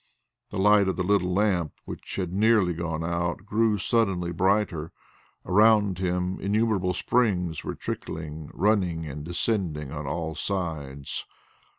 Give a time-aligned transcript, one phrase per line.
[0.49, 4.91] The light of the little lamp, which had nearly gone out, grew suddenly brighter.
[5.45, 11.27] Around him innumerable springs were trickling, running and descending on all sides.